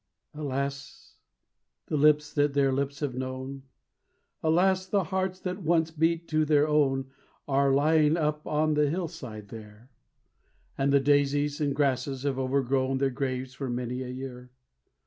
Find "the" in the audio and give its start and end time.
1.85-1.95, 4.87-5.03, 8.73-8.89, 10.91-10.99